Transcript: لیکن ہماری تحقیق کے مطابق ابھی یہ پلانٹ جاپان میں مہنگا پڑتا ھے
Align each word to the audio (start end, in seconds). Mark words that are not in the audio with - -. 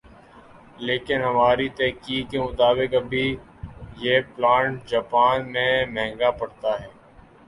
لیکن 0.79 1.21
ہماری 1.21 1.67
تحقیق 1.77 2.31
کے 2.31 2.39
مطابق 2.39 2.93
ابھی 2.95 3.25
یہ 3.97 4.19
پلانٹ 4.35 4.87
جاپان 4.89 5.51
میں 5.51 5.85
مہنگا 5.87 6.31
پڑتا 6.39 6.71
ھے 6.81 6.87